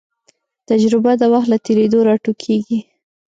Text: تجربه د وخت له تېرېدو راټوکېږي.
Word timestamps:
تجربه 0.69 1.11
د 1.17 1.23
وخت 1.33 1.47
له 1.53 1.57
تېرېدو 1.65 1.99
راټوکېږي. 2.07 2.79